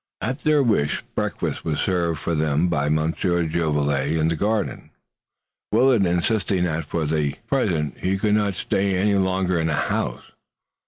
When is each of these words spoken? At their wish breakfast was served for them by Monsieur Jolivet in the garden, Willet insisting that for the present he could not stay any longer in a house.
At 0.19 0.41
their 0.41 0.63
wish 0.63 1.03
breakfast 1.13 1.63
was 1.63 1.79
served 1.79 2.19
for 2.21 2.33
them 2.33 2.69
by 2.69 2.89
Monsieur 2.89 3.43
Jolivet 3.45 4.17
in 4.17 4.29
the 4.29 4.35
garden, 4.35 4.89
Willet 5.71 6.07
insisting 6.07 6.63
that 6.63 6.85
for 6.85 7.05
the 7.05 7.35
present 7.45 7.99
he 7.99 8.17
could 8.17 8.33
not 8.33 8.55
stay 8.55 8.97
any 8.97 9.13
longer 9.13 9.59
in 9.59 9.69
a 9.69 9.75
house. 9.75 10.23